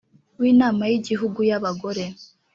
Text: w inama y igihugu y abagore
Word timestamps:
w 0.39 0.43
inama 0.51 0.83
y 0.91 0.93
igihugu 0.99 1.39
y 1.49 1.53
abagore 1.57 2.03